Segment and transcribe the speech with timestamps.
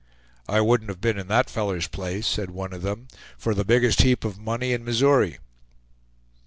[0.49, 3.07] "I wouldn't have been in that feller's place," said one of them,
[3.37, 5.37] "for the biggest heap of money in Missouri."